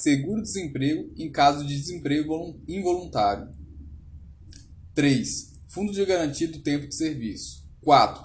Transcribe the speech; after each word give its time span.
seguro-desemprego 0.00 1.12
em 1.16 1.30
caso 1.30 1.64
de 1.64 1.76
desemprego 1.76 2.60
involuntário. 2.66 3.48
3. 4.94 5.50
Fundo 5.68 5.92
de 5.92 6.04
garantia 6.04 6.48
do 6.48 6.58
tempo 6.58 6.88
de 6.88 6.94
serviço. 6.94 7.64
4. 7.82 8.24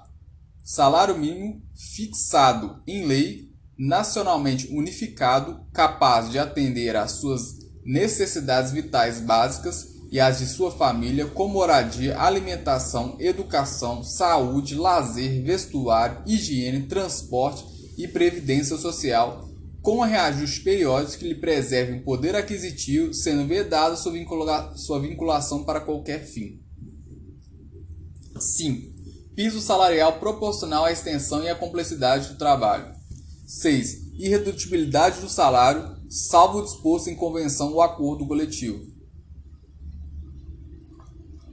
Salário 0.64 1.18
mínimo 1.18 1.62
fixado 1.76 2.82
em 2.88 3.06
lei, 3.06 3.52
nacionalmente 3.78 4.68
unificado, 4.74 5.66
capaz 5.72 6.32
de 6.32 6.40
atender 6.40 6.96
às 6.96 7.12
suas 7.12 7.60
necessidades 7.86 8.72
vitais 8.72 9.20
básicas 9.20 9.94
e 10.12 10.20
as 10.20 10.40
de 10.40 10.48
sua 10.48 10.72
família, 10.72 11.26
com 11.28 11.48
moradia, 11.48 12.20
alimentação, 12.20 13.18
educação, 13.20 14.04
saúde, 14.04 14.76
lazer, 14.76 15.44
vestuário, 15.44 16.24
higiene, 16.26 16.88
transporte 16.88 17.64
e 17.98 18.08
previdência 18.08 18.78
social, 18.78 19.50
com 19.86 20.02
reajustes 20.02 20.64
periódicos 20.64 21.16
que 21.16 21.28
lhe 21.28 21.36
preservem 21.36 22.00
o 22.00 22.04
poder 22.04 22.36
aquisitivo, 22.36 23.14
sendo 23.14 23.46
vedada 23.46 23.96
sua, 23.96 24.12
vincula 24.12 24.76
sua 24.76 25.00
vinculação 25.00 25.64
para 25.64 25.80
qualquer 25.80 26.26
fim. 26.26 26.60
5. 28.40 28.96
Piso 29.36 29.62
salarial 29.62 30.20
proporcional 30.20 30.86
à 30.86 30.92
extensão 30.92 31.44
e 31.44 31.50
à 31.50 31.56
complexidade 31.56 32.30
do 32.30 32.38
trabalho. 32.40 32.96
6. 33.46 34.16
Irredutibilidade 34.18 35.22
do 35.22 35.30
salário, 35.30 35.96
salvo 36.10 36.64
disposto 36.64 37.12
em 37.12 37.16
convenção 37.16 37.72
ou 37.72 37.80
acordo 37.84 38.26
coletivo. 38.26 38.84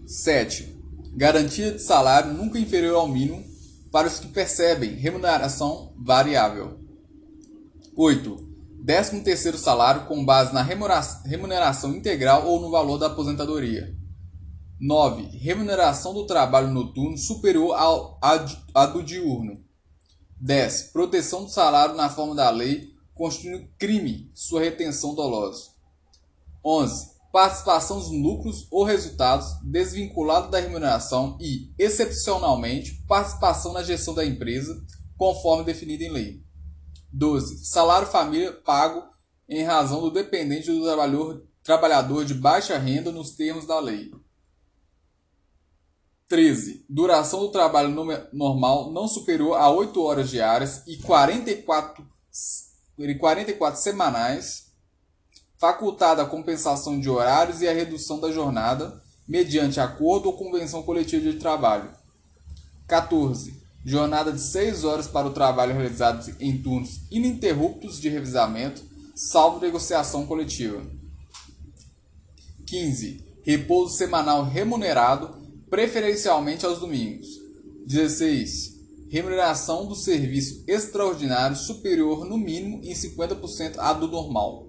7. 0.07 0.75
Garantia 1.15 1.73
de 1.73 1.83
salário 1.83 2.33
nunca 2.33 2.59
inferior 2.59 2.97
ao 2.97 3.09
mínimo 3.09 3.45
para 3.91 4.09
os 4.09 4.19
que 4.19 4.29
percebem 4.29 4.95
remuneração 4.95 5.93
variável. 5.99 6.82
8. 7.97 8.53
13º 8.85 9.57
salário 9.57 10.07
com 10.07 10.25
base 10.25 10.53
na 10.53 10.63
remuneração 10.63 11.95
integral 11.95 12.47
ou 12.47 12.61
no 12.61 12.71
valor 12.71 12.99
da 12.99 13.07
aposentadoria. 13.07 13.97
9. 14.81 15.39
Remuneração 15.39 16.13
do 16.13 16.27
trabalho 16.27 16.69
noturno 16.69 17.17
superior 17.17 17.75
ao, 17.75 18.19
a, 18.21 18.87
do 18.87 19.03
diurno. 19.03 19.63
10. 20.41 20.91
Proteção 20.93 21.45
do 21.45 21.51
salário 21.51 21.95
na 21.95 22.09
forma 22.09 22.35
da 22.35 22.51
lei, 22.51 22.89
constituindo 23.15 23.69
crime 23.79 24.31
sua 24.35 24.63
retenção 24.63 25.15
dolosa. 25.15 25.71
11 26.65 27.13
participação 27.33 27.99
dos 27.99 28.11
lucros 28.11 28.67
ou 28.71 28.85
resultados 28.85 29.57
desvinculado 29.65 30.51
da 30.51 30.61
remuneração 30.61 31.39
e, 31.41 31.73
excepcionalmente, 31.79 33.03
participação 33.09 33.73
na 33.73 33.83
gestão 33.83 34.13
da 34.15 34.25
empresa, 34.25 34.79
conforme 35.17 35.65
definido 35.65 36.05
em 36.05 36.11
lei. 36.11 36.42
12. 37.13 37.65
Salário 37.65 38.09
família 38.09 38.53
pago 38.53 39.05
em 39.49 39.63
razão 39.63 40.01
do 40.01 40.11
dependente 40.11 40.71
do 40.71 40.83
trabalhador, 40.83 41.47
trabalhador 41.63 42.25
de 42.25 42.35
baixa 42.35 42.79
renda 42.79 43.13
nos 43.13 43.33
termos 43.33 43.67
da 43.67 43.79
lei. 43.79 44.11
13. 46.29 46.87
Duração 46.89 47.41
do 47.41 47.51
trabalho 47.51 47.91
normal 48.33 48.91
não 48.91 49.07
superior 49.07 49.59
a 49.59 49.71
8 49.71 50.03
horas 50.03 50.31
diárias 50.31 50.83
e 50.87 50.97
44, 50.97 52.07
44 53.19 53.81
semanais 53.81 54.73
facultada 55.63 56.23
a 56.23 56.27
compensação 56.27 56.99
de 56.99 57.09
horários 57.09 57.63
e 57.63 57.69
a 57.69 57.73
redução 57.73 58.19
da 58.19 58.33
jornada, 58.33 59.01
mediante 59.29 59.79
acordo 59.79 60.27
ou 60.27 60.37
convenção 60.37 60.83
coletiva 60.83 61.31
de 61.31 61.39
trabalho. 61.39 61.89
14. 62.89 63.62
Jornada 63.85 64.33
de 64.33 64.41
6 64.41 64.85
horas 64.85 65.09
para 65.09 65.27
o 65.27 65.33
trabalho 65.33 65.75
realizado 65.75 66.35
em 66.39 66.57
turnos 66.59 67.01
ininterruptos 67.11 68.01
de 68.01 68.09
revisamento, 68.09 68.83
salvo 69.15 69.61
negociação 69.61 70.25
coletiva. 70.25 70.83
15. 72.67 73.25
Repouso 73.43 73.97
semanal 73.97 74.45
remunerado, 74.45 75.35
preferencialmente 75.69 76.65
aos 76.65 76.79
domingos. 76.79 77.27
16. 77.85 78.73
Remuneração 79.11 79.87
do 79.87 79.97
serviço 79.97 80.63
extraordinário 80.69 81.57
superior 81.57 82.25
no 82.25 82.39
mínimo 82.39 82.81
em 82.85 82.95
50% 82.95 83.75
à 83.79 83.93
do 83.93 84.07
normal. 84.07 84.69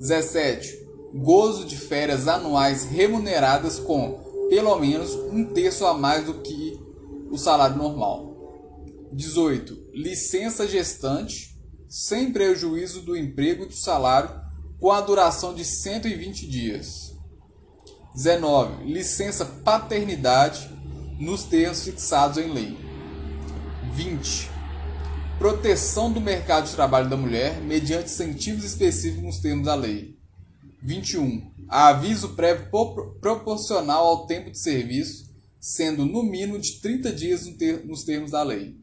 17. 0.00 0.82
Gozo 1.14 1.64
de 1.64 1.76
férias 1.76 2.26
anuais 2.26 2.84
remuneradas 2.84 3.78
com 3.78 4.20
pelo 4.50 4.76
menos 4.78 5.14
um 5.14 5.44
terço 5.46 5.86
a 5.86 5.94
mais 5.94 6.26
do 6.26 6.34
que 6.42 6.71
o 7.32 7.38
salário 7.38 7.76
normal. 7.76 8.30
18. 9.12 9.90
Licença 9.94 10.68
gestante 10.68 11.58
sem 11.88 12.32
prejuízo 12.32 13.02
do 13.02 13.16
emprego 13.16 13.64
e 13.64 13.68
do 13.68 13.74
salário 13.74 14.30
com 14.78 14.92
a 14.92 15.00
duração 15.00 15.54
de 15.54 15.64
120 15.64 16.46
dias. 16.46 17.12
19. 18.14 18.84
Licença 18.84 19.44
paternidade 19.44 20.70
nos 21.18 21.42
termos 21.42 21.82
fixados 21.82 22.38
em 22.38 22.52
lei. 22.52 22.78
20 23.94 24.52
proteção 25.42 26.12
do 26.12 26.20
mercado 26.20 26.66
de 26.66 26.76
trabalho 26.76 27.10
da 27.10 27.16
mulher 27.16 27.60
mediante 27.62 28.04
incentivos 28.04 28.62
específicos 28.62 29.24
nos 29.24 29.38
termos 29.40 29.66
da 29.66 29.74
lei. 29.74 30.16
21. 30.80 31.50
Aviso 31.68 32.36
prévio 32.36 32.68
proporcional 33.20 34.06
ao 34.06 34.26
tempo 34.26 34.52
de 34.52 34.58
serviço, 34.60 35.31
sendo 35.62 36.04
no 36.04 36.24
mínimo 36.24 36.58
de 36.58 36.80
30 36.80 37.12
dias 37.12 37.46
nos 37.84 38.02
termos 38.02 38.32
da 38.32 38.42
lei. 38.42 38.76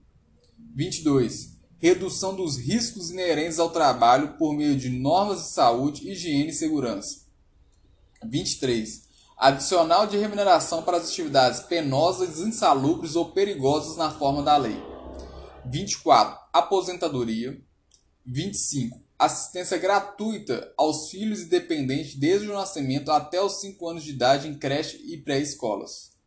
22. 0.73 1.57
Redução 1.77 2.33
dos 2.33 2.55
riscos 2.57 3.09
inerentes 3.09 3.59
ao 3.59 3.69
trabalho 3.69 4.37
por 4.37 4.53
meio 4.53 4.77
de 4.77 4.89
normas 4.89 5.43
de 5.43 5.49
saúde, 5.49 6.09
higiene 6.09 6.51
e 6.51 6.53
segurança. 6.53 7.25
23. 8.25 9.09
Adicional 9.37 10.07
de 10.07 10.17
remuneração 10.17 10.81
para 10.81 10.97
as 10.97 11.09
atividades 11.09 11.59
penosas, 11.59 12.39
insalubres 12.39 13.17
ou 13.17 13.31
perigosas 13.31 13.97
na 13.97 14.11
forma 14.11 14.41
da 14.41 14.55
lei. 14.55 14.81
24 15.65 16.39
aposentadoria. 16.53 17.61
25. 18.25 19.01
Assistência 19.17 19.77
gratuita 19.77 20.73
aos 20.77 21.09
filhos 21.09 21.41
e 21.41 21.45
dependentes 21.45 22.15
desde 22.15 22.47
o 22.47 22.53
nascimento 22.53 23.11
até 23.11 23.41
os 23.41 23.59
5 23.59 23.85
anos 23.89 24.03
de 24.03 24.11
idade 24.11 24.47
em 24.47 24.57
creche 24.57 24.97
e 25.05 25.17
pré-escolas. 25.17 26.18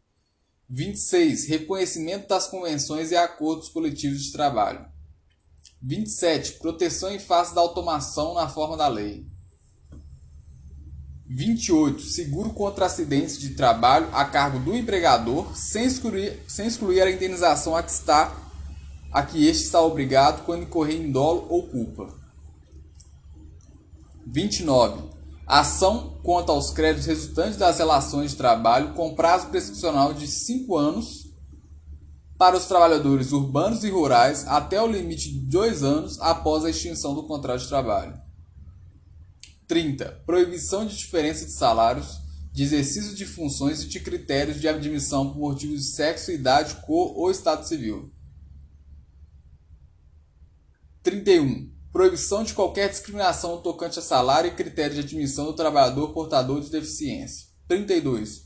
26. 0.72 1.48
Reconhecimento 1.48 2.28
das 2.28 2.46
convenções 2.46 3.10
e 3.10 3.16
acordos 3.16 3.68
coletivos 3.68 4.22
de 4.22 4.32
trabalho. 4.32 4.86
27. 5.82 6.54
Proteção 6.54 7.12
em 7.12 7.18
face 7.18 7.54
da 7.54 7.60
automação 7.60 8.32
na 8.32 8.48
forma 8.48 8.74
da 8.74 8.88
lei. 8.88 9.26
28. 11.28 12.00
Seguro 12.00 12.50
contra 12.54 12.86
acidentes 12.86 13.38
de 13.38 13.50
trabalho 13.50 14.08
a 14.14 14.24
cargo 14.24 14.58
do 14.58 14.74
empregador, 14.74 15.54
sem 15.54 15.84
excluir, 15.84 16.40
sem 16.48 16.66
excluir 16.66 17.02
a 17.02 17.10
indenização 17.10 17.76
a 17.76 17.82
que 17.82 17.90
está 17.90 18.38
a 19.12 19.22
que 19.22 19.46
este 19.46 19.64
está 19.64 19.78
obrigado 19.82 20.42
quando 20.46 20.62
incorrer 20.62 20.96
em 20.96 21.12
dolo 21.12 21.46
ou 21.50 21.68
culpa. 21.68 22.18
29. 24.26 25.10
Ação 25.52 26.18
quanto 26.22 26.50
aos 26.50 26.70
créditos 26.70 27.04
resultantes 27.04 27.58
das 27.58 27.76
relações 27.76 28.30
de 28.30 28.38
trabalho 28.38 28.94
com 28.94 29.14
prazo 29.14 29.48
prescricional 29.48 30.14
de 30.14 30.26
5 30.26 30.74
anos 30.78 31.26
para 32.38 32.56
os 32.56 32.64
trabalhadores 32.64 33.32
urbanos 33.32 33.84
e 33.84 33.90
rurais 33.90 34.46
até 34.48 34.80
o 34.80 34.86
limite 34.86 35.30
de 35.30 35.40
2 35.40 35.82
anos 35.82 36.18
após 36.22 36.64
a 36.64 36.70
extinção 36.70 37.14
do 37.14 37.26
contrato 37.26 37.60
de 37.60 37.68
trabalho. 37.68 38.18
30. 39.68 40.22
Proibição 40.24 40.86
de 40.86 40.96
diferença 40.96 41.44
de 41.44 41.52
salários, 41.52 42.18
de 42.50 42.62
exercício 42.62 43.14
de 43.14 43.26
funções 43.26 43.82
e 43.82 43.88
de 43.88 44.00
critérios 44.00 44.58
de 44.58 44.68
admissão 44.68 45.34
por 45.34 45.38
motivos 45.38 45.82
de 45.82 45.88
sexo, 45.88 46.32
idade, 46.32 46.76
cor 46.76 47.14
ou 47.14 47.30
estado 47.30 47.68
civil. 47.68 48.10
31. 51.02 51.71
Proibição 51.92 52.42
de 52.42 52.54
qualquer 52.54 52.88
discriminação 52.88 53.60
tocante 53.60 53.98
a 53.98 54.02
salário 54.02 54.48
e 54.48 54.54
critério 54.54 54.94
de 54.94 55.00
admissão 55.00 55.44
do 55.44 55.52
trabalhador 55.52 56.14
portador 56.14 56.58
de 56.62 56.70
deficiência. 56.70 57.48
32. 57.68 58.44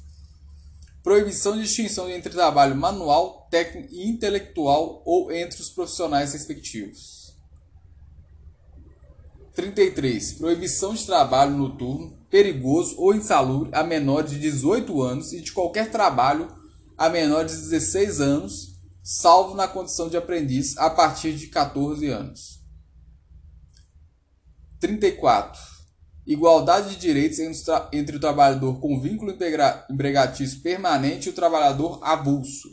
Proibição 1.00 1.56
de 1.56 1.62
distinção 1.62 2.10
entre 2.10 2.32
trabalho 2.32 2.74
manual, 2.74 3.46
técnico 3.48 3.94
e 3.94 4.08
intelectual 4.08 5.00
ou 5.06 5.30
entre 5.30 5.60
os 5.60 5.70
profissionais 5.70 6.32
respectivos. 6.32 7.36
33. 9.54 10.32
Proibição 10.32 10.92
de 10.92 11.06
trabalho 11.06 11.56
noturno, 11.56 12.18
perigoso 12.28 12.96
ou 12.98 13.14
insalubre 13.14 13.70
a 13.72 13.84
menores 13.84 14.32
de 14.32 14.40
18 14.40 15.00
anos 15.00 15.32
e 15.32 15.40
de 15.40 15.52
qualquer 15.52 15.92
trabalho 15.92 16.48
a 16.98 17.08
menores 17.08 17.52
de 17.52 17.62
16 17.70 18.20
anos 18.20 18.76
salvo 19.04 19.54
na 19.54 19.68
condição 19.68 20.08
de 20.08 20.16
aprendiz 20.16 20.76
a 20.78 20.90
partir 20.90 21.36
de 21.36 21.46
14 21.46 22.08
anos. 22.08 22.55
34. 24.80 25.60
Igualdade 26.26 26.90
de 26.90 26.96
direitos 26.96 27.38
entre 27.92 28.16
o 28.16 28.20
trabalhador 28.20 28.80
com 28.80 29.00
vínculo 29.00 29.36
empregatício 29.90 30.60
permanente 30.60 31.28
e 31.28 31.30
o 31.30 31.34
trabalhador 31.34 32.00
avulso. 32.02 32.68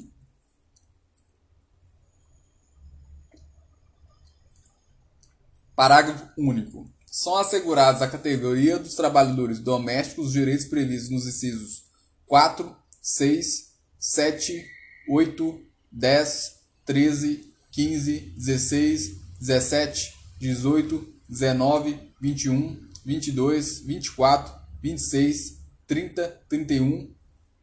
Parágrafo 5.76 6.30
único. 6.38 6.90
são 7.06 7.36
assegurados 7.36 8.02
à 8.02 8.08
categoria 8.08 8.80
dos 8.80 8.96
trabalhadores 8.96 9.60
domésticos 9.60 10.28
os 10.28 10.34
direitos 10.34 10.66
previstos 10.66 11.12
nos 11.12 11.28
incisos 11.28 11.84
4, 12.26 12.76
6, 13.02 13.72
7, 14.00 14.66
8, 15.10 15.62
10, 15.92 16.60
13, 16.86 17.54
15, 17.72 18.20
16, 18.36 19.18
17, 19.40 20.14
18, 20.40 21.13
19, 21.34 22.00
21, 22.22 22.80
22, 23.04 23.80
24, 23.80 24.54
26, 24.82 25.58
30, 25.88 26.28
31, 26.48 27.12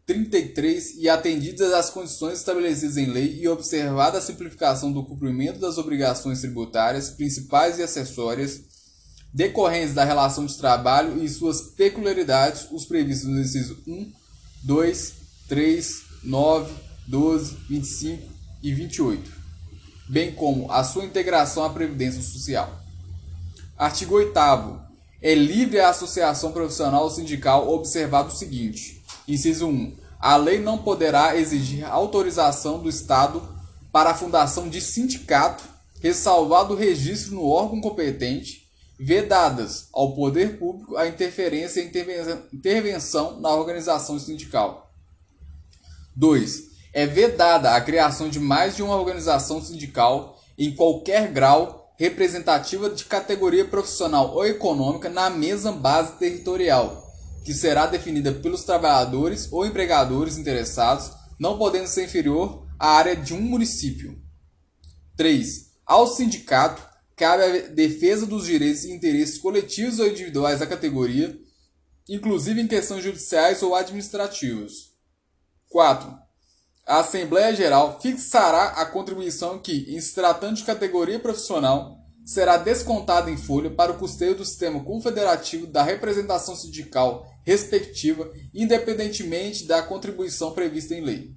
33 0.05 0.97
e 0.97 1.09
atendidas 1.09 1.73
as 1.73 1.89
condições 1.89 2.39
estabelecidas 2.39 2.97
em 2.97 3.07
lei 3.07 3.39
e 3.41 3.47
observada 3.47 4.19
a 4.19 4.21
simplificação 4.21 4.91
do 4.93 5.05
cumprimento 5.05 5.61
das 5.61 5.79
obrigações 5.79 6.41
tributárias 6.41 7.11
principais 7.11 7.79
e 7.79 7.83
acessórias 7.85 8.61
decorrentes 9.33 9.95
da 9.95 10.05
relação 10.05 10.45
de 10.45 10.59
trabalho 10.59 11.23
e 11.23 11.29
suas 11.29 11.61
peculiaridades, 11.61 12.67
os 12.73 12.85
previstos 12.85 13.29
no 13.29 13.41
inciso 13.41 13.79
1, 13.87 14.13
2, 14.65 15.13
3, 15.49 16.03
9, 16.25 16.75
12, 17.07 17.57
25 17.69 18.29
e 18.65 18.75
28, 18.75 19.31
bem 20.09 20.33
como 20.33 20.71
a 20.73 20.83
sua 20.83 21.05
integração 21.05 21.63
à 21.63 21.71
Previdência 21.71 22.21
Social. 22.21 22.80
Artigo 23.81 24.17
8 24.17 24.39
é 25.23 25.35
livre 25.35 25.81
a 25.81 25.89
associação 25.89 26.53
profissional 26.53 27.05
ou 27.05 27.09
sindical 27.09 27.67
observado 27.67 28.29
o 28.29 28.37
seguinte: 28.37 29.03
inciso 29.27 29.69
1. 29.69 29.97
A 30.21 30.37
lei 30.37 30.59
não 30.61 30.77
poderá 30.77 31.35
exigir 31.35 31.91
autorização 31.91 32.79
do 32.79 32.91
Estado 32.91 33.43
para 33.91 34.11
a 34.11 34.15
fundação 34.15 34.69
de 34.69 34.83
sindicato, 34.83 35.65
ressalvado 35.99 36.75
o 36.75 36.77
registro 36.77 37.35
no 37.35 37.49
órgão 37.49 37.81
competente, 37.81 38.69
vedadas 38.99 39.89
ao 39.95 40.15
poder 40.15 40.59
público 40.59 40.99
a 40.99 41.09
interferência 41.09 41.81
e 41.81 41.87
intervenção 42.53 43.41
na 43.41 43.49
organização 43.55 44.19
sindical. 44.19 44.93
2. 46.15 46.65
É 46.93 47.07
vedada 47.07 47.75
a 47.75 47.81
criação 47.81 48.29
de 48.29 48.39
mais 48.39 48.77
de 48.77 48.83
uma 48.83 48.97
organização 48.97 49.65
sindical 49.65 50.39
em 50.59 50.75
qualquer 50.75 51.33
grau 51.33 51.80
representativa 52.01 52.89
de 52.89 53.05
categoria 53.05 53.63
profissional 53.63 54.35
ou 54.35 54.47
econômica 54.47 55.11
na 55.11 55.29
mesma 55.29 55.71
base 55.71 56.13
territorial 56.19 57.07
que 57.45 57.53
será 57.53 57.85
definida 57.85 58.33
pelos 58.33 58.65
trabalhadores 58.65 59.53
ou 59.53 59.67
empregadores 59.67 60.39
interessados, 60.39 61.11
não 61.39 61.59
podendo 61.59 61.87
ser 61.87 62.05
inferior 62.05 62.67
à 62.79 62.93
área 62.93 63.15
de 63.15 63.35
um 63.35 63.41
município. 63.43 64.19
3. 65.15 65.73
Ao 65.85 66.07
sindicato 66.07 66.83
cabe 67.15 67.43
a 67.43 67.67
defesa 67.69 68.25
dos 68.25 68.47
direitos 68.47 68.85
e 68.85 68.93
interesses 68.93 69.37
coletivos 69.37 69.99
ou 69.99 70.09
individuais 70.09 70.61
da 70.61 70.67
categoria, 70.67 71.39
inclusive 72.09 72.63
em 72.63 72.67
questões 72.67 73.05
judiciais 73.05 73.63
ou 73.63 73.75
administrativas. 73.75 74.95
4. 75.69 76.19
A 76.91 76.99
Assembleia 76.99 77.55
Geral 77.55 78.01
fixará 78.01 78.71
a 78.71 78.85
contribuição 78.85 79.61
que, 79.61 79.95
em 79.95 80.01
se 80.01 80.13
tratando 80.13 80.57
de 80.57 80.65
categoria 80.65 81.21
profissional, 81.21 81.97
será 82.25 82.57
descontada 82.57 83.31
em 83.31 83.37
folha 83.37 83.71
para 83.71 83.93
o 83.93 83.97
custeio 83.97 84.37
do 84.37 84.45
sistema 84.45 84.83
confederativo 84.83 85.69
da 85.69 85.85
representação 85.85 86.57
sindical 86.57 87.25
respectiva, 87.45 88.29
independentemente 88.53 89.69
da 89.69 89.85
contribuição 89.85 90.51
prevista 90.51 90.93
em 90.93 91.01
lei. 91.01 91.31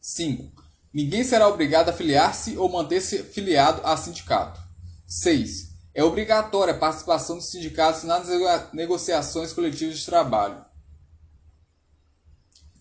5. 0.00 0.52
Ninguém 0.92 1.22
será 1.22 1.46
obrigado 1.46 1.90
a 1.90 1.92
filiar-se 1.92 2.56
ou 2.56 2.68
manter-se 2.68 3.22
filiado 3.22 3.82
a 3.84 3.96
sindicato. 3.96 4.60
6. 5.06 5.68
É 5.94 6.02
obrigatória 6.02 6.74
a 6.74 6.78
participação 6.78 7.36
dos 7.36 7.52
sindicatos 7.52 8.02
nas 8.02 8.26
negociações 8.72 9.52
coletivas 9.52 9.96
de 9.96 10.04
trabalho. 10.04 10.60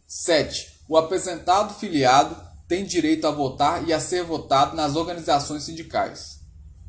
7. 0.08 0.73
O 0.88 0.98
apresentado 0.98 1.74
filiado 1.74 2.36
tem 2.68 2.86
direito 2.86 3.26
a 3.26 3.32
votar 3.32 3.88
e 3.88 3.94
a 3.94 4.00
ser 4.00 4.24
votado 4.24 4.76
nas 4.76 4.96
organizações 4.96 5.64
sindicais. 5.64 6.40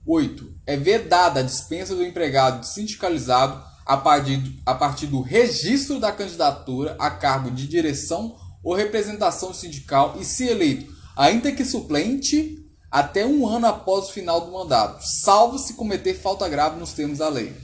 8. 0.06 0.54
É 0.66 0.76
vedada 0.76 1.40
a 1.40 1.42
dispensa 1.42 1.94
do 1.94 2.04
empregado 2.04 2.64
sindicalizado 2.64 3.62
a 3.86 3.96
partir, 3.96 4.60
a 4.66 4.74
partir 4.74 5.06
do 5.06 5.20
registro 5.20 6.00
da 6.00 6.10
candidatura 6.10 6.96
a 6.98 7.10
cargo 7.10 7.50
de 7.50 7.66
direção 7.66 8.36
ou 8.62 8.74
representação 8.74 9.52
sindical 9.52 10.16
e, 10.18 10.24
se 10.24 10.46
eleito, 10.46 10.92
ainda 11.16 11.52
que 11.52 11.64
suplente, 11.64 12.58
até 12.90 13.26
um 13.26 13.46
ano 13.46 13.66
após 13.66 14.06
o 14.06 14.12
final 14.12 14.40
do 14.40 14.52
mandato, 14.52 15.02
salvo 15.02 15.58
se 15.58 15.74
cometer 15.74 16.14
falta 16.14 16.48
grave 16.48 16.78
nos 16.78 16.92
termos 16.92 17.18
da 17.18 17.28
lei. 17.28 17.54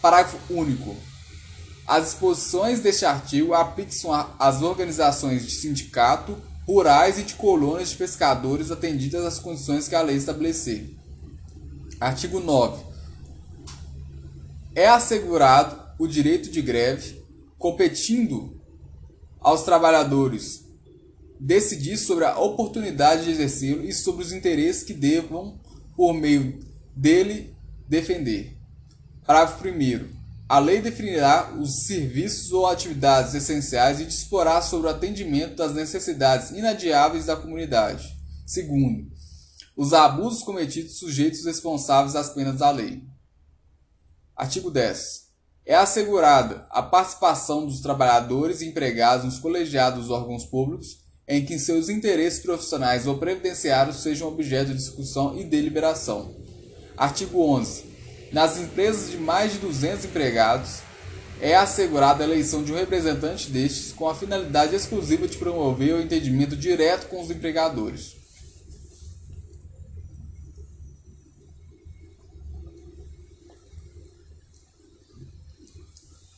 Parágrafo 0.00 0.38
único. 0.50 0.96
As 1.86 2.04
disposições 2.04 2.80
deste 2.80 3.04
artigo 3.04 3.54
aplicam 3.54 4.12
às 4.38 4.60
organizações 4.60 5.44
de 5.44 5.52
sindicato, 5.52 6.36
rurais 6.66 7.18
e 7.18 7.22
de 7.22 7.34
colônias 7.34 7.90
de 7.90 7.96
pescadores 7.96 8.72
atendidas 8.72 9.24
às 9.24 9.38
condições 9.38 9.86
que 9.86 9.94
a 9.94 10.02
lei 10.02 10.16
estabelecer. 10.16 10.96
Artigo 12.00 12.40
9. 12.40 12.84
É 14.74 14.88
assegurado 14.88 15.80
o 15.98 16.08
direito 16.08 16.50
de 16.50 16.60
greve, 16.60 17.22
competindo 17.56 18.60
aos 19.40 19.62
trabalhadores 19.62 20.66
decidir 21.38 21.96
sobre 21.96 22.24
a 22.24 22.38
oportunidade 22.38 23.24
de 23.24 23.30
exercê-lo 23.30 23.84
e 23.84 23.92
sobre 23.92 24.24
os 24.24 24.32
interesses 24.32 24.82
que 24.82 24.92
devam, 24.92 25.60
por 25.94 26.12
meio 26.12 26.58
dele, 26.94 27.54
defender. 27.88 28.56
Parágrafo 29.24 29.66
1. 29.68 30.15
A 30.48 30.60
lei 30.60 30.80
definirá 30.80 31.52
os 31.58 31.86
serviços 31.86 32.52
ou 32.52 32.66
atividades 32.66 33.34
essenciais 33.34 33.98
e 33.98 34.04
disporá 34.04 34.62
sobre 34.62 34.86
o 34.86 34.90
atendimento 34.90 35.56
das 35.56 35.74
necessidades 35.74 36.50
inadiáveis 36.50 37.26
da 37.26 37.34
comunidade. 37.34 38.16
Segundo, 38.46 39.10
os 39.76 39.92
abusos 39.92 40.44
cometidos 40.44 40.98
sujeitos 41.00 41.44
responsáveis 41.44 42.14
às 42.14 42.30
penas 42.30 42.58
da 42.58 42.70
lei. 42.70 43.02
Artigo 44.36 44.70
10. 44.70 45.26
É 45.64 45.74
assegurada 45.74 46.64
a 46.70 46.80
participação 46.80 47.66
dos 47.66 47.80
trabalhadores 47.80 48.60
e 48.60 48.66
empregados 48.66 49.24
nos 49.24 49.40
colegiados 49.40 50.02
dos 50.02 50.10
órgãos 50.10 50.44
públicos 50.44 51.04
em 51.26 51.44
que 51.44 51.58
seus 51.58 51.88
interesses 51.88 52.40
profissionais 52.40 53.04
ou 53.08 53.18
previdenciários 53.18 53.96
sejam 53.96 54.28
objeto 54.28 54.70
de 54.70 54.76
discussão 54.76 55.36
e 55.36 55.42
deliberação. 55.42 56.36
Artigo 56.96 57.40
11. 57.40 57.95
Nas 58.32 58.58
empresas 58.58 59.10
de 59.10 59.18
mais 59.18 59.52
de 59.52 59.58
200 59.58 60.04
empregados, 60.06 60.80
é 61.40 61.54
assegurada 61.54 62.24
a 62.24 62.26
eleição 62.26 62.62
de 62.62 62.72
um 62.72 62.76
representante 62.76 63.50
destes 63.50 63.92
com 63.92 64.08
a 64.08 64.14
finalidade 64.14 64.74
exclusiva 64.74 65.28
de 65.28 65.36
promover 65.36 65.94
o 65.94 66.00
entendimento 66.00 66.56
direto 66.56 67.08
com 67.08 67.20
os 67.20 67.30
empregadores. 67.30 68.16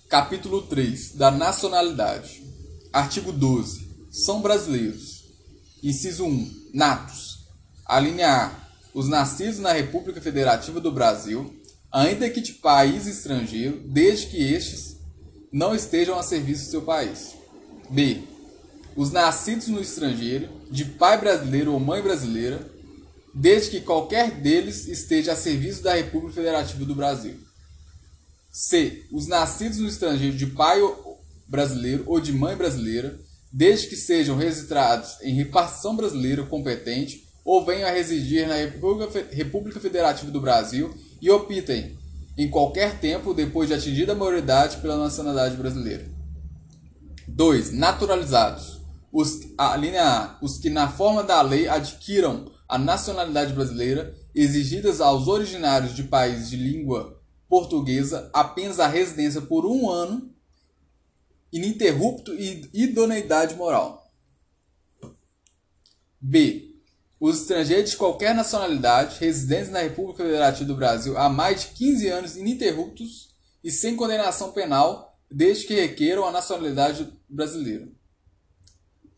Capítulo 0.09 0.63
3 0.63 1.13
da 1.13 1.31
nacionalidade. 1.31 2.43
Artigo 2.93 3.31
12. 3.31 4.09
São 4.11 4.41
brasileiros. 4.41 5.25
Inciso 5.83 6.25
1. 6.25 6.71
Natos. 6.73 7.47
A 7.85 8.01
linha 8.01 8.47
A. 8.47 8.69
Os 8.95 9.07
nascidos 9.07 9.59
na 9.59 9.73
República 9.73 10.21
Federativa 10.21 10.81
do 10.81 10.91
Brasil, 10.91 11.55
ainda 11.93 12.29
que 12.31 12.41
de 12.41 12.55
país 12.55 13.07
estrangeiro, 13.07 13.81
desde 13.87 14.27
que 14.27 14.43
estes 14.43 14.97
não 15.53 15.75
estejam 15.75 16.19
a 16.19 16.23
serviço 16.23 16.65
do 16.65 16.71
seu 16.71 16.83
país. 16.83 17.35
B. 17.91 18.23
Os 18.95 19.11
nascidos 19.11 19.69
no 19.69 19.81
estrangeiro, 19.81 20.49
de 20.71 20.85
pai 20.85 21.19
brasileiro 21.19 21.73
ou 21.73 21.81
mãe 21.81 22.03
brasileira, 22.03 22.69
desde 23.35 23.71
que 23.71 23.81
qualquer 23.81 24.31
deles 24.41 24.87
esteja 24.89 25.33
a 25.33 25.37
serviço 25.37 25.83
da 25.83 25.95
República 25.95 26.35
Federativa 26.35 26.85
do 26.85 26.95
Brasil. 26.95 27.35
C. 28.51 29.05
Os 29.13 29.27
nascidos 29.27 29.79
no 29.79 29.89
estrangeiro 29.89 30.37
de 30.37 30.47
pai 30.47 30.81
brasileiro 31.47 32.05
ou 32.07 32.21
de 32.21 32.33
mãe 32.33 32.57
brasileira, 32.57 33.19
desde 33.53 33.87
que 33.87 33.97
sejam 33.97 34.37
registrados 34.37 35.21
em 35.23 35.35
repartição 35.35 35.97
brasileira 35.97 36.45
competente 36.45 37.28
ou 37.49 37.65
venham 37.65 37.89
a 37.89 37.91
residir 37.91 38.47
na 38.47 38.57
República 39.31 39.81
Federativa 39.81 40.31
do 40.31 40.39
Brasil 40.39 40.95
e 41.19 41.31
optem 41.31 41.97
em 42.37 42.51
qualquer 42.51 43.01
tempo 43.01 43.33
depois 43.33 43.71
de 43.71 43.75
atingida 43.75 44.13
a 44.13 44.15
maioridade 44.15 44.77
pela 44.83 44.99
nacionalidade 44.99 45.57
brasileira. 45.57 46.07
2. 47.27 47.73
Naturalizados. 47.73 48.83
Os, 49.11 49.41
a 49.57 49.75
linha 49.79 50.05
A. 50.05 50.39
Os 50.43 50.59
que 50.59 50.69
na 50.69 50.91
forma 50.91 51.23
da 51.23 51.41
lei 51.41 51.67
adquiram 51.67 52.53
a 52.69 52.77
nacionalidade 52.77 53.55
brasileira 53.55 54.15
exigidas 54.35 55.01
aos 55.01 55.27
originários 55.27 55.97
de 55.97 56.03
países 56.03 56.51
de 56.51 56.57
língua 56.59 57.19
portuguesa 57.49 58.29
apenas 58.35 58.79
a 58.79 58.87
residência 58.87 59.41
por 59.41 59.65
um 59.65 59.89
ano, 59.89 60.31
ininterrupto 61.51 62.35
e 62.35 62.69
idoneidade 62.75 63.55
moral. 63.55 64.07
B. 66.21 66.68
Os 67.21 67.41
estrangeiros 67.41 67.91
de 67.91 67.97
qualquer 67.97 68.35
nacionalidade 68.35 69.19
residentes 69.19 69.71
na 69.71 69.81
República 69.81 70.23
Federativa 70.23 70.65
do 70.65 70.77
Brasil 70.77 71.19
há 71.19 71.29
mais 71.29 71.63
de 71.63 71.67
15 71.69 72.09
anos 72.09 72.37
ininterruptos 72.37 73.35
e 73.63 73.73
sem 73.73 73.97
condenação 73.97 74.53
penal, 74.53 75.19
desde 75.31 75.67
que 75.67 75.75
requeram 75.75 76.25
a 76.25 76.31
nacionalidade 76.31 77.13
brasileira. 77.29 77.89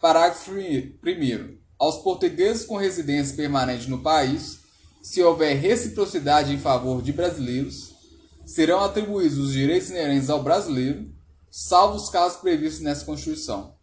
Parágrafo 0.01 0.53
1. 0.53 1.59
Aos 1.79 1.99
portugueses 1.99 2.65
com 2.65 2.77
residência 2.77 3.37
permanente 3.37 3.89
no 3.89 4.03
país, 4.03 4.61
se 5.03 5.23
houver 5.23 5.55
reciprocidade 5.57 6.55
em 6.55 6.59
favor 6.59 7.03
de 7.03 7.13
brasileiros, 7.13 7.95
serão 8.47 8.81
atribuídos 8.81 9.37
os 9.37 9.53
direitos 9.53 9.91
inerentes 9.91 10.31
ao 10.31 10.43
brasileiro, 10.43 11.13
salvo 11.51 11.97
os 11.97 12.09
casos 12.09 12.41
previstos 12.41 12.83
nessa 12.83 13.05
Constituição. 13.05 13.75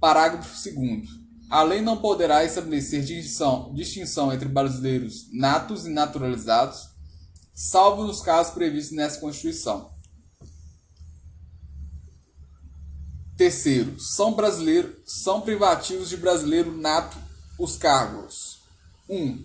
Parágrafo 0.00 0.52
2. 0.74 1.21
A 1.52 1.62
lei 1.62 1.82
não 1.82 1.98
poderá 1.98 2.42
estabelecer 2.46 3.04
distinção, 3.04 4.32
entre 4.32 4.48
brasileiros 4.48 5.26
natos 5.30 5.84
e 5.84 5.90
naturalizados, 5.90 6.88
salvo 7.54 8.04
nos 8.04 8.22
casos 8.22 8.54
previstos 8.54 8.96
nessa 8.96 9.20
Constituição. 9.20 9.90
Terceiro, 13.36 14.00
são 14.00 14.32
brasileiros, 14.32 14.94
são 15.04 15.42
privativos 15.42 16.08
de 16.08 16.16
brasileiro 16.16 16.74
nato 16.74 17.18
os 17.58 17.76
cargos: 17.76 18.60
1. 19.06 19.14
Um, 19.14 19.44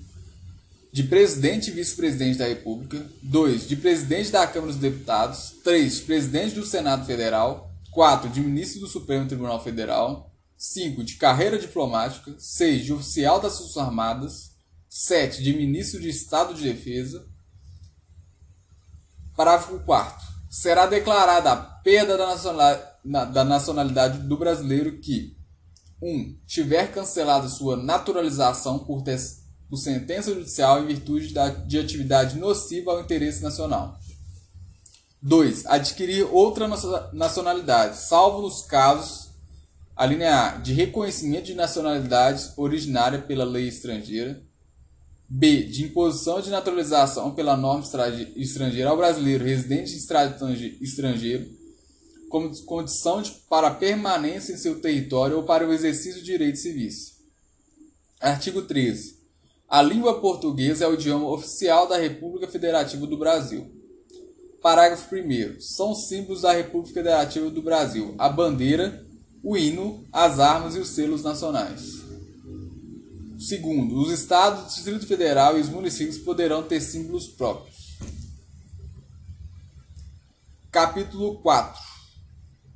de 0.93 1.03
presidente 1.03 1.71
e 1.71 1.73
vice-presidente 1.73 2.37
da 2.37 2.47
República, 2.47 3.05
2. 3.21 3.67
de 3.67 3.75
presidente 3.75 4.31
da 4.31 4.47
Câmara 4.47 4.71
dos 4.71 4.79
Deputados, 4.79 5.55
3. 5.61 5.95
de 5.95 6.01
presidente 6.03 6.55
do 6.55 6.65
Senado 6.65 7.05
Federal, 7.05 7.69
4. 7.91 8.29
de 8.29 8.39
ministro 8.39 8.79
do 8.79 8.87
Supremo 8.87 9.27
Tribunal 9.27 9.61
Federal, 9.61 10.26
5. 10.57 11.03
De 11.03 11.15
carreira 11.15 11.59
diplomática. 11.59 12.35
6. 12.37 12.85
De 12.85 12.93
oficial 12.93 13.39
das 13.39 13.57
Forças 13.57 13.77
Armadas. 13.77 14.51
7. 14.89 15.43
De 15.43 15.53
ministro 15.53 16.01
de 16.01 16.09
Estado 16.09 16.53
de 16.53 16.63
Defesa. 16.63 17.27
Parágrafo 19.35 19.79
4. 19.81 20.27
Será 20.49 20.87
declarada 20.87 21.51
a 21.51 21.55
perda 21.57 22.17
da 23.03 23.45
nacionalidade 23.45 24.19
do 24.27 24.37
brasileiro 24.37 24.99
que 24.99 25.37
1. 26.01 26.09
Um, 26.09 26.39
tiver 26.45 26.91
cancelado 26.91 27.49
sua 27.49 27.75
naturalização 27.75 28.79
por, 28.79 29.03
por 29.69 29.77
sentença 29.77 30.33
judicial 30.33 30.81
em 30.81 30.87
virtude 30.87 31.33
da, 31.33 31.49
de 31.49 31.77
atividade 31.79 32.37
nociva 32.37 32.91
ao 32.91 33.01
interesse 33.01 33.43
nacional. 33.43 33.97
2. 35.21 35.65
Adquirir 35.65 36.23
outra 36.31 36.67
nacionalidade, 37.13 37.97
salvo 37.97 38.43
nos 38.43 38.61
casos 38.61 39.26
a 39.97 40.05
linha 40.05 40.49
A, 40.49 40.57
de 40.57 40.73
reconhecimento 40.73 41.45
de 41.45 41.55
nacionalidade 41.55 42.51
originária 42.55 43.19
pela 43.19 43.43
lei 43.43 43.67
estrangeira. 43.67 44.39
B, 45.27 45.63
de 45.63 45.85
imposição 45.85 46.39
de 46.39 46.51
naturalização 46.51 47.33
pela 47.33 47.57
norma 47.57 47.83
estrangeira 48.35 48.91
ao 48.91 48.95
brasileiro 48.95 49.43
residente 49.43 49.91
em 49.91 50.83
estrangeiro, 50.83 51.49
como 52.29 52.55
condição 52.63 53.21
de, 53.21 53.31
para 53.49 53.71
permanência 53.71 54.53
em 54.53 54.57
seu 54.57 54.79
território 54.79 55.37
ou 55.37 55.43
para 55.43 55.67
o 55.67 55.73
exercício 55.73 56.21
de 56.21 56.27
direitos 56.27 56.61
civis. 56.61 57.17
Artigo 58.21 58.61
13. 58.61 59.17
A 59.67 59.81
língua 59.81 60.21
portuguesa 60.21 60.85
é 60.85 60.87
o 60.87 60.93
idioma 60.93 61.29
oficial 61.29 61.87
da 61.87 61.97
República 61.97 62.47
Federativa 62.47 63.05
do 63.05 63.17
Brasil. 63.17 63.69
Parágrafo 64.61 65.13
1. 65.13 65.59
São 65.59 65.93
símbolos 65.93 66.43
da 66.43 66.53
República 66.53 66.93
Federativa 66.93 67.49
do 67.49 67.61
Brasil 67.61 68.15
a 68.17 68.29
bandeira, 68.29 69.06
o 69.43 69.55
hino, 69.55 70.05
as 70.11 70.39
armas 70.39 70.75
e 70.75 70.79
os 70.79 70.89
selos 70.89 71.23
nacionais. 71.23 72.03
Segundo, 73.39 73.99
os 74.01 74.11
estados, 74.11 74.63
o 74.63 74.75
Distrito 74.75 75.05
Federal 75.05 75.57
e 75.57 75.61
os 75.61 75.69
municípios 75.69 76.17
poderão 76.17 76.63
ter 76.63 76.81
símbolos 76.81 77.27
próprios. 77.27 77.97
Capítulo 80.71 81.41
4 81.41 81.87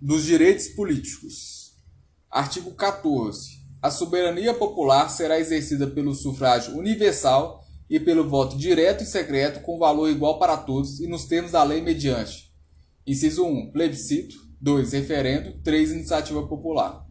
dos 0.02 0.24
direitos 0.24 0.68
políticos. 0.70 1.74
Artigo 2.30 2.72
14. 2.72 3.62
A 3.82 3.92
soberania 3.92 4.54
popular 4.54 5.08
será 5.10 5.40
exercida 5.40 5.86
pelo 5.86 6.16
sufrágio 6.16 6.76
universal 6.76 7.64
e 7.88 8.00
pelo 8.00 8.28
voto 8.28 8.58
direto 8.58 9.04
e 9.04 9.06
secreto 9.06 9.62
com 9.62 9.78
valor 9.78 10.10
igual 10.10 10.40
para 10.40 10.58
todos 10.58 11.00
e 11.00 11.08
nos 11.08 11.26
termos 11.26 11.52
da 11.52 11.64
lei 11.64 11.82
mediante. 11.82 12.52
Inciso 13.06 13.46
1. 13.46 13.72
Plebiscito. 13.72 14.36
2. 14.62 14.94
Referendo. 14.94 15.54
3. 15.64 15.92
Iniciativa 15.92 16.46
popular. 16.48 17.04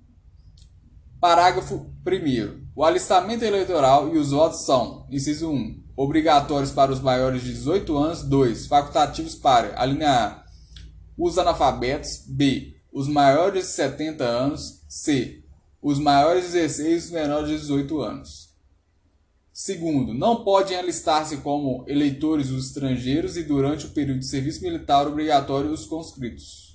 Parágrafo 1.20 1.92
1. 2.06 2.70
O 2.74 2.84
alistamento 2.84 3.44
eleitoral 3.44 4.14
e 4.14 4.18
os 4.18 4.30
votos 4.30 4.64
são: 4.64 5.06
inciso 5.10 5.50
1. 5.50 5.82
Obrigatórios 5.96 6.70
para 6.70 6.92
os 6.92 7.00
maiores 7.00 7.42
de 7.42 7.52
18 7.52 7.98
anos. 7.98 8.22
2. 8.22 8.66
Facultativos 8.66 9.34
para: 9.34 9.74
a 9.76 9.84
linha 9.84 10.10
A. 10.10 10.44
Os 11.18 11.38
analfabetos. 11.38 12.24
B. 12.28 12.76
Os 12.92 13.08
maiores 13.08 13.66
de 13.66 13.72
70 13.72 14.24
anos. 14.24 14.84
C. 14.88 15.42
Os 15.82 15.98
maiores 15.98 16.46
de 16.46 16.52
16 16.52 16.88
e 16.88 17.06
os 17.06 17.10
menores 17.10 17.48
de 17.48 17.56
18 17.58 18.00
anos. 18.00 18.50
Segundo, 19.52 20.14
não 20.14 20.44
podem 20.44 20.76
alistar-se 20.76 21.38
como 21.38 21.84
eleitores 21.86 22.48
os 22.50 22.66
estrangeiros 22.66 23.36
e 23.36 23.42
durante 23.42 23.86
o 23.86 23.90
período 23.90 24.20
de 24.20 24.26
serviço 24.26 24.62
militar 24.62 25.06
obrigatório 25.06 25.70
os 25.70 25.84
conscritos. 25.84 26.69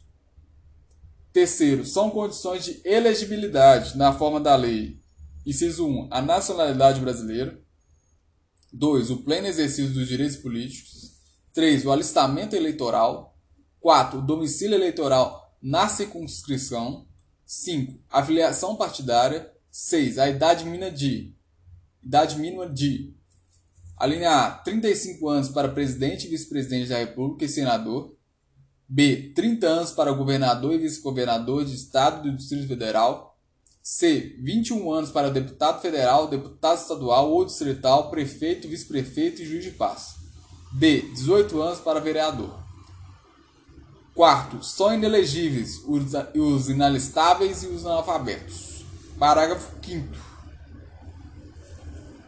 Terceiro, 1.36 1.86
são 1.86 2.10
condições 2.12 2.64
de 2.64 2.82
elegibilidade 2.86 3.98
na 3.98 4.14
forma 4.14 4.40
da 4.40 4.56
lei. 4.56 5.02
Inciso 5.46 5.86
1. 5.86 6.08
A 6.10 6.22
nacionalidade 6.22 7.02
brasileira. 7.02 7.62
2. 8.72 9.12
O 9.12 9.18
pleno 9.18 9.46
exercício 9.46 9.94
dos 9.94 10.08
direitos 10.08 10.38
políticos. 10.38 11.12
3. 11.54 11.86
O 11.86 11.92
alistamento 11.92 12.56
eleitoral. 12.56 13.38
4. 13.82 14.20
O 14.20 14.22
domicílio 14.22 14.76
eleitoral 14.76 15.54
na 15.62 15.90
circunscrição. 15.90 17.06
5. 17.46 18.02
A 18.10 18.24
filiação 18.24 18.78
partidária. 18.78 19.52
6. 19.70 20.18
A 20.18 20.30
idade 20.30 20.64
mínima 20.64 20.90
de. 20.90 21.36
Idade 22.02 22.40
mínima 22.40 22.70
de. 22.70 23.14
A 23.98 24.06
linha 24.06 24.32
A. 24.32 24.52
35 24.52 25.28
anos 25.28 25.50
para 25.50 25.68
presidente 25.68 26.28
e 26.28 26.30
vice-presidente 26.30 26.88
da 26.88 26.98
República 26.98 27.44
e 27.44 27.50
senador. 27.50 28.15
B. 28.88 29.32
30 29.36 29.68
anos 29.68 29.92
para 29.92 30.12
governador 30.12 30.74
e 30.74 30.78
vice-governador 30.78 31.66
de 31.66 31.76
Estado 31.76 32.24
do 32.24 32.36
Distrito 32.36 32.68
Federal. 32.68 33.38
C. 33.82 34.36
21 34.40 34.92
anos 34.92 35.12
para 35.12 35.30
deputado 35.30 35.82
federal, 35.82 36.28
deputado 36.28 36.78
estadual 36.78 37.32
ou 37.32 37.46
distrital, 37.46 38.10
prefeito, 38.10 38.68
vice-prefeito 38.68 39.42
e 39.42 39.46
juiz 39.46 39.64
de 39.64 39.72
paz. 39.72 40.16
D. 40.74 41.02
18 41.02 41.62
anos 41.62 41.80
para 41.80 42.00
vereador. 42.00 42.60
Quarto, 44.14 44.64
são 44.64 44.94
inelegíveis 44.94 45.82
os 46.34 46.70
inalistáveis 46.70 47.64
e 47.64 47.68
os 47.68 47.86
analfabetos. 47.86 48.86
Parágrafo 49.20 49.72
5 49.84 50.35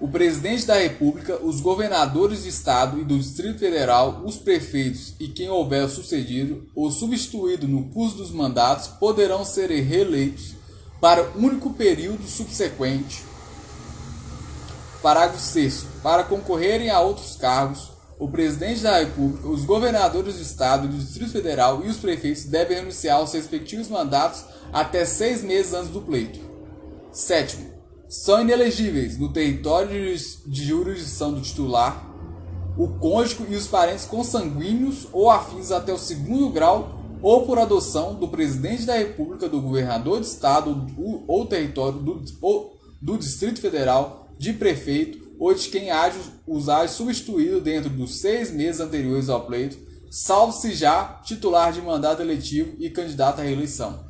o 0.08 0.10
presidente 0.10 0.66
da 0.66 0.76
República, 0.76 1.38
os 1.44 1.60
governadores 1.60 2.44
de 2.44 2.50
Estado 2.50 2.98
e 2.98 3.04
do 3.04 3.20
Distrito 3.20 3.60
Federal, 3.60 4.22
os 4.24 4.38
prefeitos 4.38 5.14
e 5.20 5.28
quem 5.28 5.50
houver 5.50 5.90
sucedido 5.90 6.66
ou 6.74 6.90
substituído 6.90 7.68
no 7.68 7.90
curso 7.90 8.16
dos 8.16 8.32
mandatos 8.32 8.88
poderão 8.88 9.44
ser 9.44 9.70
reeleitos 9.70 10.56
para 11.02 11.30
único 11.36 11.74
período 11.74 12.26
subsequente. 12.26 13.22
Parágrafo 15.02 15.42
6. 15.42 15.86
Para 16.02 16.24
concorrerem 16.24 16.90
a 16.90 17.02
outros 17.02 17.36
cargos, 17.36 17.92
o 18.18 18.30
presidente 18.30 18.80
da 18.80 19.00
República, 19.00 19.50
os 19.50 19.66
governadores 19.66 20.38
de 20.38 20.44
Estado 20.44 20.86
e 20.86 20.90
do 20.90 20.98
Distrito 20.98 21.34
Federal 21.34 21.84
e 21.84 21.90
os 21.90 21.98
prefeitos 21.98 22.46
devem 22.46 22.78
renunciar 22.78 23.18
aos 23.18 23.34
respectivos 23.34 23.90
mandatos 23.90 24.46
até 24.72 25.04
seis 25.04 25.44
meses 25.44 25.74
antes 25.74 25.90
do 25.90 26.02
pleito. 26.02 26.40
Sétimo 27.12 27.77
são 28.10 28.42
inelegíveis 28.42 29.18
no 29.18 29.32
território 29.32 30.16
de 30.46 30.66
jurisdição 30.66 31.34
do 31.34 31.42
titular 31.42 32.08
o 32.78 32.88
cônjuge 33.00 33.44
e 33.50 33.56
os 33.56 33.68
parentes 33.68 34.06
consanguíneos 34.06 35.08
ou 35.12 35.30
afins 35.30 35.72
até 35.72 35.92
o 35.92 35.98
segundo 35.98 36.50
grau 36.50 37.02
ou 37.22 37.46
por 37.46 37.58
adoção 37.58 38.14
do 38.14 38.28
presidente 38.28 38.86
da 38.86 38.96
República, 38.96 39.50
do 39.50 39.60
governador 39.60 40.20
de 40.22 40.28
estado 40.28 40.86
ou 41.28 41.48
território 41.48 41.98
do, 41.98 42.24
ou 42.40 42.78
do 43.02 43.18
Distrito 43.18 43.60
Federal, 43.60 44.30
de 44.38 44.54
prefeito 44.54 45.28
ou 45.40 45.54
de 45.54 45.68
quem 45.70 45.90
haja 45.90 46.20
usar 46.46 46.88
substituído 46.88 47.60
dentro 47.60 47.90
dos 47.90 48.20
seis 48.20 48.52
meses 48.52 48.80
anteriores 48.80 49.30
ao 49.30 49.46
pleito, 49.46 49.78
salvo 50.12 50.54
se 50.54 50.74
já 50.74 51.20
titular 51.24 51.74
de 51.74 51.82
mandato 51.82 52.22
eletivo 52.22 52.76
e 52.80 52.90
candidato 52.92 53.40
à 53.40 53.44
reeleição. 53.44 54.06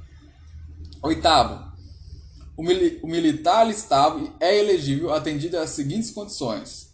Oitavo, 1.01 1.66
o, 2.57 2.63
mili 2.63 2.99
o 3.03 3.07
militar 3.07 3.59
alistado 3.59 4.33
é 4.39 4.57
elegível 4.57 5.13
atendido 5.13 5.57
às 5.57 5.69
seguintes 5.69 6.09
condições. 6.09 6.87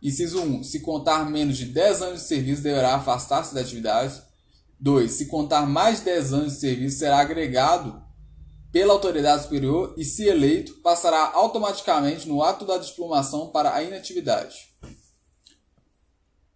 Inciso 0.00 0.40
1. 0.40 0.62
Se 0.62 0.80
contar 0.80 1.28
menos 1.28 1.56
de 1.56 1.66
10 1.66 2.02
anos 2.02 2.20
de 2.22 2.28
serviço, 2.28 2.62
deverá 2.62 2.94
afastar-se 2.94 3.54
da 3.54 3.60
atividade. 3.60 4.22
2. 4.78 5.10
Se 5.10 5.26
contar 5.26 5.66
mais 5.66 5.98
de 5.98 6.06
10 6.06 6.32
anos 6.32 6.52
de 6.54 6.60
serviço, 6.60 6.98
será 6.98 7.18
agregado 7.18 8.02
pela 8.72 8.92
autoridade 8.92 9.42
superior 9.42 9.94
e, 9.98 10.04
se 10.04 10.24
eleito, 10.24 10.74
passará 10.82 11.32
automaticamente 11.34 12.26
no 12.26 12.42
ato 12.42 12.64
da 12.64 12.78
diplomação 12.78 13.48
para 13.48 13.74
a 13.74 13.82
inatividade. 13.82 14.72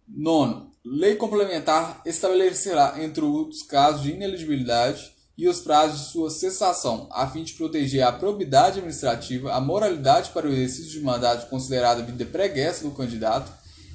Nono, 0.07 0.71
lei 0.83 1.15
complementar 1.15 2.01
estabelecerá, 2.05 2.95
entre 3.03 3.23
outros 3.23 3.61
casos 3.61 4.01
de 4.01 4.11
ineligibilidade, 4.11 5.16
e 5.37 5.47
os 5.47 5.59
prazos 5.59 5.99
de 5.99 6.11
sua 6.11 6.31
cessação, 6.31 7.07
a 7.11 7.27
fim 7.27 7.43
de 7.43 7.53
proteger 7.53 8.01
a 8.03 8.11
probidade 8.11 8.79
administrativa, 8.79 9.53
a 9.53 9.61
moralidade 9.61 10.31
para 10.31 10.47
o 10.47 10.51
exercício 10.51 10.91
de 10.91 11.01
mandato 11.01 11.47
considerada 11.47 12.01
vida 12.01 12.25
preguiça 12.25 12.83
do 12.83 12.91
candidato 12.91 13.51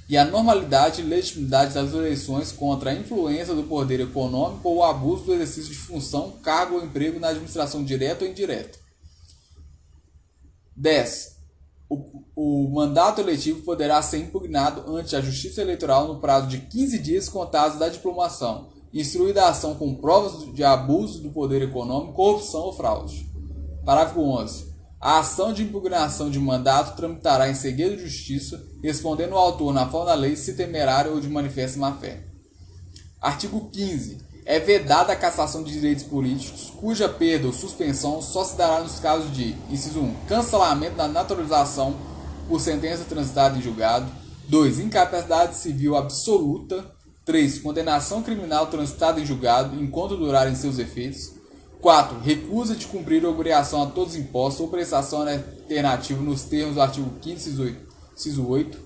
e 0.08 0.16
a 0.16 0.24
normalidade 0.24 1.00
e 1.00 1.04
legitimidade 1.04 1.74
das 1.74 1.92
eleições 1.92 2.52
contra 2.52 2.90
a 2.90 2.94
influência 2.94 3.54
do 3.54 3.64
poder 3.64 3.98
econômico 3.98 4.68
ou 4.68 4.76
o 4.76 4.84
abuso 4.84 5.24
do 5.24 5.34
exercício 5.34 5.72
de 5.72 5.78
função, 5.78 6.38
cargo 6.42 6.76
ou 6.76 6.84
emprego 6.84 7.18
na 7.18 7.28
administração 7.28 7.82
direta 7.82 8.24
ou 8.24 8.30
indireta. 8.30 8.78
10. 10.76 11.38
O, 11.88 12.24
o 12.36 12.70
mandato 12.70 13.20
eletivo 13.20 13.62
poderá 13.62 14.00
ser 14.00 14.18
impugnado 14.18 14.96
ante 14.96 15.16
a 15.16 15.20
Justiça 15.20 15.60
Eleitoral 15.60 16.06
no 16.06 16.20
prazo 16.20 16.46
de 16.46 16.58
15 16.58 16.98
dias 16.98 17.28
contados 17.28 17.78
da 17.78 17.88
diplomação, 17.88 18.68
instruída 18.92 19.44
a 19.44 19.48
ação 19.48 19.74
com 19.74 19.94
provas 19.94 20.52
de 20.54 20.62
abuso 20.62 21.22
do 21.22 21.30
poder 21.30 21.62
econômico, 21.62 22.12
corrupção 22.12 22.60
ou 22.60 22.72
fraude. 22.72 23.26
Parágrafo 23.84 24.20
11. 24.20 24.72
A 25.00 25.18
ação 25.18 25.52
de 25.52 25.64
impugnação 25.64 26.30
de 26.30 26.38
mandato 26.38 26.94
tramitará 26.94 27.48
em 27.48 27.54
segredo 27.54 27.96
de 27.96 28.04
justiça, 28.08 28.64
respondendo 28.82 29.32
o 29.32 29.38
autor 29.38 29.74
na 29.74 29.88
forma 29.88 30.06
da 30.06 30.14
lei 30.14 30.36
se 30.36 30.54
temerário 30.54 31.12
ou 31.12 31.20
de 31.20 31.28
manifesta 31.28 31.78
má-fé. 31.78 32.22
Artigo 33.20 33.68
15. 33.70 34.18
É 34.44 34.60
vedada 34.60 35.12
a 35.12 35.16
cassação 35.16 35.62
de 35.62 35.72
direitos 35.72 36.04
políticos, 36.04 36.72
cuja 36.76 37.08
perda 37.08 37.46
ou 37.46 37.52
suspensão 37.52 38.20
só 38.20 38.44
se 38.44 38.56
dará 38.56 38.80
nos 38.80 38.98
casos 38.98 39.32
de, 39.32 39.56
inciso 39.70 40.00
1, 40.00 40.14
cancelamento 40.28 40.96
da 40.96 41.06
naturalização 41.08 41.96
por 42.48 42.60
sentença 42.60 43.04
transitada 43.04 43.56
em 43.56 43.62
julgado, 43.62 44.10
2. 44.48 44.80
Incapacidade 44.80 45.56
civil 45.56 45.96
absoluta, 45.96 46.84
3. 47.24 47.58
Condenação 47.60 48.22
criminal 48.22 48.66
transitada 48.66 49.20
em 49.20 49.26
julgado 49.26 49.80
enquanto 49.82 50.16
durarem 50.16 50.54
seus 50.54 50.78
efeitos. 50.78 51.32
4. 51.80 52.20
Recusa 52.20 52.76
de 52.76 52.86
cumprir 52.86 53.24
obrigação 53.24 53.82
a 53.82 53.86
todos 53.86 54.14
os 54.14 54.20
impostos 54.20 54.60
ou 54.60 54.68
prestação 54.68 55.26
alternativa 55.28 56.22
nos 56.22 56.42
termos 56.42 56.76
do 56.76 56.82
artigo 56.82 57.10
5 57.22 57.28
inciso 58.14 58.48
8. 58.48 58.78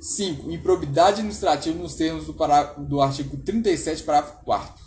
5. 0.00 0.50
Improbidade 0.50 1.20
administrativa 1.20 1.76
nos 1.78 1.94
termos 1.94 2.26
do, 2.26 2.34
do 2.78 3.00
artigo 3.00 3.36
37, 3.38 4.02
parágrafo 4.02 4.44
4. 4.44 4.84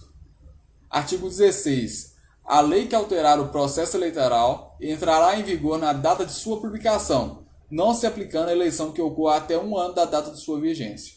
Artigo 0.89 1.27
16. 1.27 2.11
A 2.45 2.61
lei 2.61 2.87
que 2.87 2.95
alterar 2.95 3.39
o 3.39 3.49
processo 3.49 3.97
eleitoral 3.97 4.77
entrará 4.81 5.39
em 5.39 5.43
vigor 5.43 5.77
na 5.79 5.93
data 5.93 6.25
de 6.25 6.33
sua 6.33 6.59
publicação, 6.59 7.45
não 7.69 7.93
se 7.93 8.05
aplicando 8.05 8.49
à 8.49 8.51
eleição 8.51 8.91
que 8.91 9.01
ocorra 9.01 9.37
até 9.37 9.57
um 9.57 9.77
ano 9.77 9.93
da 9.93 10.05
data 10.05 10.31
de 10.31 10.39
sua 10.39 10.59
vigência. 10.59 11.15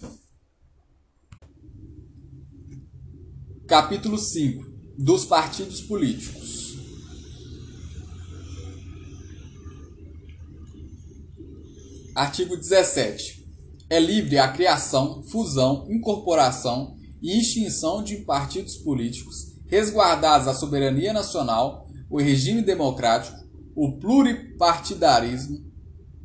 Capítulo 3.66 4.18
5 4.18 4.62
Dos 4.98 5.24
partidos 5.24 5.80
políticos. 5.80 6.76
Artigo 12.14 12.58
17. 12.58 13.42
É 13.88 13.98
livre 13.98 14.38
a 14.38 14.48
criação, 14.48 15.22
fusão, 15.22 15.86
incorporação 15.90 16.94
e 17.22 17.40
extinção 17.40 18.04
de 18.04 18.18
partidos 18.18 18.76
políticos, 18.76 19.54
resguardados 19.66 20.46
a 20.46 20.52
soberania 20.52 21.14
nacional, 21.14 21.88
o 22.10 22.20
regime 22.20 22.60
democrático, 22.60 23.42
o 23.74 23.92
pluripartidarismo, 23.92 25.64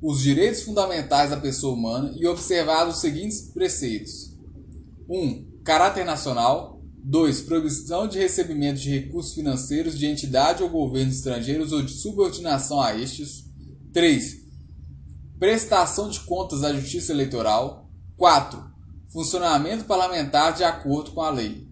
os 0.02 0.20
direitos 0.20 0.64
fundamentais 0.64 1.30
da 1.30 1.38
pessoa 1.38 1.74
humana 1.74 2.14
e 2.18 2.28
observados 2.28 2.96
os 2.96 3.02
seguintes 3.02 3.50
preceitos: 3.54 4.38
1. 5.08 5.18
Um, 5.18 5.48
caráter 5.64 6.04
nacional, 6.04 6.79
2. 7.04 7.42
Proibição 7.42 8.08
de 8.08 8.20
recebimento 8.20 8.80
de 8.80 8.90
recursos 8.90 9.34
financeiros 9.34 9.98
de 9.98 10.06
entidade 10.06 10.62
ou 10.62 10.70
governos 10.70 11.16
estrangeiros 11.16 11.72
ou 11.72 11.82
de 11.82 11.92
subordinação 11.92 12.82
a 12.82 12.96
estes. 12.96 13.46
3. 13.94 14.38
Prestação 15.40 16.10
de 16.10 16.20
contas 16.22 16.64
à 16.64 16.74
Justiça 16.74 17.12
Eleitoral. 17.12 17.90
4. 18.18 18.64
Funcionamento 19.12 19.86
parlamentar 19.86 20.54
de 20.54 20.64
acordo 20.64 21.12
com 21.12 21.22
a 21.22 21.30
lei. 21.30 21.68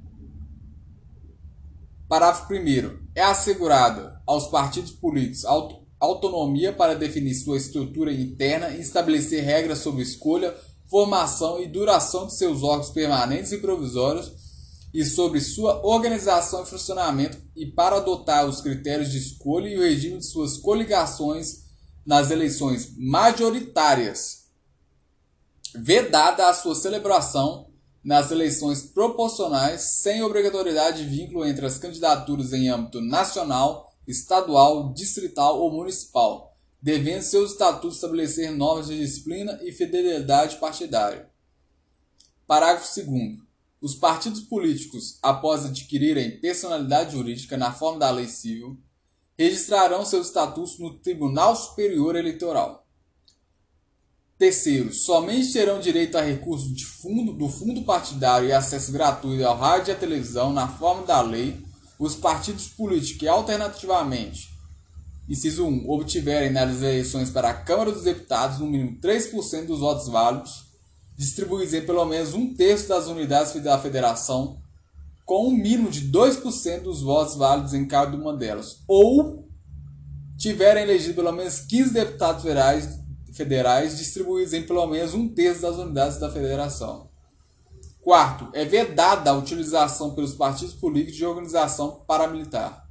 Parágrafo 2.07 2.51
1. 2.51 3.07
É 3.13 3.21
assegurada 3.21 4.21
aos 4.25 4.47
partidos 4.47 4.91
políticos 4.91 5.43
autonomia 5.99 6.71
para 6.71 6.95
definir 6.95 7.33
sua 7.35 7.57
estrutura 7.57 8.13
interna 8.13 8.69
e 8.69 8.79
estabelecer 8.79 9.43
regras 9.43 9.79
sobre 9.79 10.03
escolha, 10.03 10.55
formação 10.89 11.61
e 11.61 11.67
duração 11.67 12.27
de 12.27 12.35
seus 12.35 12.63
órgãos 12.63 12.91
permanentes 12.91 13.51
e 13.51 13.57
provisórios 13.57 14.46
e 14.97 15.05
sobre 15.05 15.39
sua 15.39 15.85
organização 15.85 16.63
e 16.63 16.65
funcionamento 16.65 17.37
e 17.55 17.67
para 17.67 17.97
adotar 17.97 18.47
os 18.47 18.61
critérios 18.61 19.11
de 19.11 19.19
escolha 19.19 19.69
e 19.69 19.77
o 19.77 19.83
regime 19.83 20.17
de 20.17 20.25
suas 20.25 20.57
coligações 20.57 21.65
nas 22.03 22.31
eleições 22.31 22.95
majoritárias, 22.97 24.47
vedada 25.75 26.49
a 26.49 26.53
sua 26.55 26.73
celebração 26.73 27.69
nas 28.03 28.31
eleições 28.31 28.81
proporcionais 28.81 29.81
sem 29.81 30.23
obrigatoriedade 30.23 31.03
de 31.03 31.15
vínculo 31.15 31.45
entre 31.45 31.67
as 31.67 31.77
candidaturas 31.77 32.51
em 32.51 32.67
âmbito 32.67 32.99
nacional, 32.99 33.93
estadual, 34.07 34.91
distrital 34.93 35.59
ou 35.59 35.71
municipal, 35.71 36.57
devendo 36.81 37.21
seus 37.21 37.51
estatutos 37.51 37.97
estabelecer 37.97 38.49
normas 38.49 38.87
de 38.87 38.97
disciplina 38.97 39.59
e 39.61 39.71
fidelidade 39.71 40.55
partidária. 40.55 41.29
Parágrafo 42.47 43.05
2 43.05 43.46
os 43.81 43.93
partidos 43.95 44.41
políticos, 44.41 45.19
após 45.21 45.65
adquirirem 45.65 46.39
personalidade 46.39 47.13
jurídica 47.13 47.55
na 47.57 47.71
forma 47.71 47.99
da 47.99 48.09
lei 48.09 48.27
civil, 48.27 48.77
registrarão 49.37 50.03
seus 50.03 50.27
estatutos 50.27 50.79
no 50.79 50.95
Tribunal 50.95 51.55
Superior 51.55 52.15
Eleitoral. 52.15 52.87
Terceiro, 54.37 54.93
somente 54.93 55.53
terão 55.53 55.79
direito 55.79 56.17
a 56.17 56.21
recursos 56.21 56.75
de 56.75 56.85
fundo, 56.85 57.33
do 57.33 57.49
fundo 57.49 57.83
partidário 57.83 58.47
e 58.47 58.53
acesso 58.53 58.91
gratuito 58.91 59.45
ao 59.45 59.57
rádio 59.57 59.91
e 59.91 59.95
à 59.95 59.97
televisão 59.97 60.53
na 60.53 60.67
forma 60.67 61.05
da 61.05 61.21
lei 61.21 61.59
os 61.99 62.15
partidos 62.15 62.67
políticos 62.67 63.19
que 63.19 63.27
alternativamente, 63.27 64.49
inciso 65.27 65.65
1, 65.65 65.89
obtiverem 65.89 66.51
nas 66.51 66.77
eleições 66.77 67.31
para 67.31 67.49
a 67.49 67.53
Câmara 67.53 67.91
dos 67.91 68.03
Deputados 68.03 68.59
no 68.59 68.67
mínimo 68.67 68.99
3% 69.01 69.65
dos 69.65 69.79
votos 69.79 70.07
válidos 70.07 70.66
distribuídos 71.17 71.73
em 71.73 71.81
pelo 71.81 72.05
menos 72.05 72.33
um 72.35 72.53
terço 72.53 72.87
das 72.87 73.07
unidades 73.07 73.61
da 73.63 73.79
federação, 73.79 74.61
com 75.25 75.47
um 75.47 75.51
mínimo 75.51 75.89
de 75.89 76.09
2% 76.09 76.83
dos 76.83 77.01
votos 77.01 77.35
válidos 77.35 77.73
em 77.73 77.87
cada 77.87 78.15
uma 78.15 78.37
delas, 78.37 78.83
ou 78.87 79.49
tiverem 80.37 80.83
elegido 80.83 81.15
pelo 81.15 81.31
menos 81.31 81.59
15 81.59 81.91
deputados 81.91 82.43
federais, 82.43 82.99
federais 83.33 83.97
distribuídos 83.97 84.53
em 84.53 84.61
pelo 84.61 84.85
menos 84.85 85.15
um 85.15 85.27
terço 85.27 85.63
das 85.63 85.75
unidades 85.77 86.19
da 86.19 86.31
federação. 86.31 87.09
Quarto, 87.99 88.49
é 88.53 88.63
vedada 88.63 89.31
a 89.31 89.37
utilização 89.37 90.13
pelos 90.13 90.33
partidos 90.35 90.75
políticos 90.75 91.17
de 91.17 91.25
organização 91.25 92.05
paramilitar. 92.07 92.85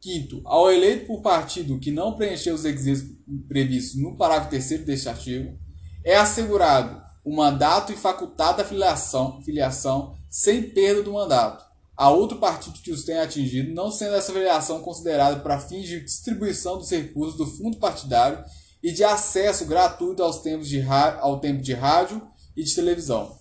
Quinto, 0.00 0.42
ao 0.44 0.70
eleito 0.70 1.06
por 1.06 1.22
partido 1.22 1.78
que 1.78 1.90
não 1.90 2.14
preencher 2.14 2.50
os 2.50 2.64
requisitos 2.64 3.16
previstos 3.48 3.98
no 3.98 4.18
parágrafo 4.18 4.50
3 4.50 4.84
deste 4.84 5.08
artigo, 5.08 5.56
é 6.04 6.14
assegurado 6.16 7.03
o 7.24 7.34
mandato 7.34 7.92
e 7.92 7.96
facultada 7.96 8.62
a 8.62 8.64
filiação, 8.64 9.40
filiação 9.42 10.14
sem 10.28 10.62
perda 10.62 11.02
do 11.02 11.12
mandato 11.12 11.64
a 11.96 12.10
outro 12.10 12.38
partido 12.38 12.80
que 12.80 12.90
os 12.90 13.04
tenha 13.04 13.22
atingido, 13.22 13.72
não 13.72 13.90
sendo 13.90 14.16
essa 14.16 14.32
filiação 14.32 14.80
considerada 14.80 15.40
para 15.40 15.60
fins 15.60 15.86
de 15.86 16.00
distribuição 16.00 16.76
dos 16.76 16.90
recursos 16.90 17.36
do 17.36 17.46
fundo 17.46 17.76
partidário 17.76 18.44
e 18.82 18.90
de 18.90 19.04
acesso 19.04 19.64
gratuito 19.64 20.22
aos 20.22 20.40
tempos 20.40 20.68
de 20.68 20.82
ao 21.20 21.38
tempo 21.38 21.62
de 21.62 21.72
rádio 21.72 22.20
e 22.56 22.62
de 22.62 22.74
televisão. 22.74 23.38